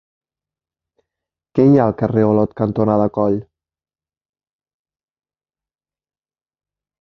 [1.59, 3.37] Què hi ha al carrer Olot cantonada Coll?